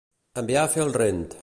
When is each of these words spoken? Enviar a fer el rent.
Enviar 0.41 0.63
a 0.63 0.71
fer 0.77 0.83
el 0.87 0.97
rent. 1.01 1.25